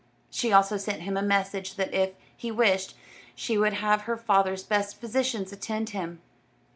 [0.31, 2.95] She also sent him a message that if he wished,
[3.35, 6.23] she would have her father's best physicians attend him.